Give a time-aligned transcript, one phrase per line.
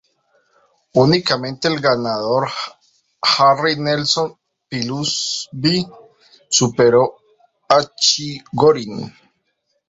[0.95, 2.47] Únicamente el ganador,
[3.21, 4.35] Harry Nelson
[4.67, 5.85] Pillsbury,
[6.49, 7.17] superó
[7.69, 9.13] a Chigorin.